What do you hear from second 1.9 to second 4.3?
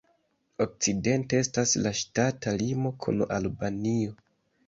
ŝtata limo kun Albanio.